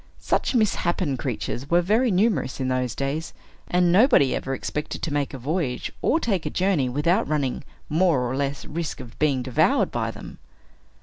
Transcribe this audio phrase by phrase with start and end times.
[0.17, 3.33] Such misshapen creatures were very numerous in those days;
[3.67, 8.21] and nobody ever expected to make a voyage, or take a journey, without running more
[8.27, 10.39] or less risk of being devoured by them.